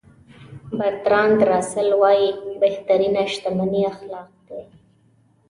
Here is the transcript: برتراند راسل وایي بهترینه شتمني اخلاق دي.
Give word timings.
برتراند 0.79 1.39
راسل 1.49 1.89
وایي 2.01 2.29
بهترینه 2.61 3.23
شتمني 3.33 3.81
اخلاق 3.91 4.29
دي. 4.47 4.61